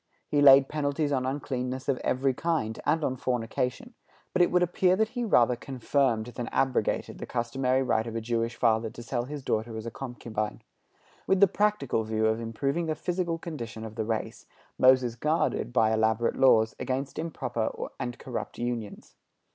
[0.27, 3.93] He laid penalties on uncleanness of every kind, and on fornication;
[4.33, 8.19] but it would appear that he rather confirmed than abrogated the customary right of a
[8.19, 10.63] Jewish father to sell his daughter as a concubine.
[11.27, 14.47] With the practical view of improving the physical condition of the race,
[14.79, 19.13] Moses guarded, by elaborate laws, against improper and corrupt unions.